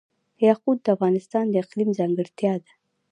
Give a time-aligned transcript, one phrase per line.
[0.47, 2.71] یاقوت د افغانستان د اقلیم ځانګړتیا ده.